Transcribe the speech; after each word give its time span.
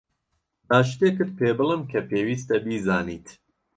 با 0.69 0.79
شتێکت 0.89 1.29
پێبڵێم 1.37 1.81
کە 1.91 1.99
پێویستە 2.09 2.55
بیزانیت. 2.67 3.27